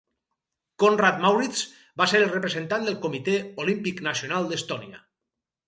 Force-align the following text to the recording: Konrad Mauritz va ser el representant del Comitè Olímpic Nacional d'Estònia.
Konrad 0.83 1.19
Mauritz 1.25 1.59
va 2.03 2.09
ser 2.13 2.21
el 2.23 2.27
representant 2.33 2.89
del 2.89 2.99
Comitè 3.05 3.37
Olímpic 3.67 4.05
Nacional 4.11 4.51
d'Estònia. 4.53 5.07